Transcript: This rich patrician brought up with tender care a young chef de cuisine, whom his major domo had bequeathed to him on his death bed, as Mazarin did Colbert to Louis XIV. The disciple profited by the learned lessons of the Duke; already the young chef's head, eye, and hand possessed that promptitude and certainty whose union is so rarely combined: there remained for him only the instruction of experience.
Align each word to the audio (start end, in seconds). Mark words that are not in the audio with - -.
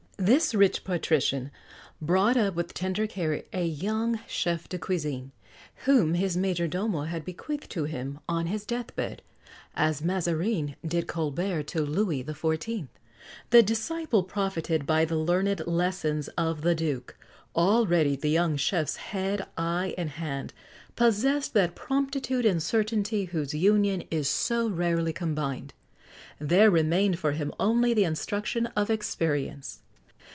This 0.21 0.53
rich 0.53 0.83
patrician 0.83 1.49
brought 1.99 2.37
up 2.37 2.53
with 2.53 2.75
tender 2.75 3.07
care 3.07 3.41
a 3.53 3.65
young 3.65 4.19
chef 4.27 4.69
de 4.69 4.77
cuisine, 4.77 5.31
whom 5.85 6.13
his 6.13 6.37
major 6.37 6.67
domo 6.67 7.05
had 7.05 7.25
bequeathed 7.25 7.71
to 7.71 7.85
him 7.85 8.19
on 8.29 8.45
his 8.45 8.63
death 8.63 8.95
bed, 8.95 9.23
as 9.73 10.03
Mazarin 10.03 10.75
did 10.85 11.07
Colbert 11.07 11.63
to 11.69 11.81
Louis 11.81 12.23
XIV. 12.23 12.87
The 13.49 13.63
disciple 13.63 14.21
profited 14.21 14.85
by 14.85 15.05
the 15.05 15.15
learned 15.15 15.65
lessons 15.65 16.27
of 16.37 16.61
the 16.61 16.75
Duke; 16.75 17.17
already 17.55 18.15
the 18.15 18.29
young 18.29 18.57
chef's 18.57 18.97
head, 18.97 19.47
eye, 19.57 19.95
and 19.97 20.11
hand 20.11 20.53
possessed 20.95 21.55
that 21.55 21.73
promptitude 21.73 22.45
and 22.45 22.61
certainty 22.61 23.25
whose 23.25 23.55
union 23.55 24.03
is 24.11 24.29
so 24.29 24.67
rarely 24.69 25.13
combined: 25.13 25.73
there 26.37 26.69
remained 26.69 27.17
for 27.17 27.31
him 27.31 27.51
only 27.59 27.95
the 27.95 28.03
instruction 28.03 28.67
of 28.75 28.91
experience. 28.91 29.81